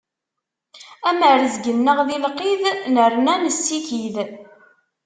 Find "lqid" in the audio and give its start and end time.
2.25-2.61